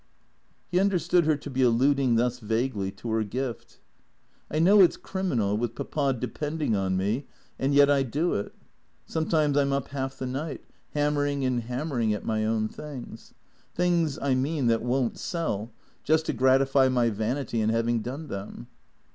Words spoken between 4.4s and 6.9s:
I know it 's criminal, with Papa depending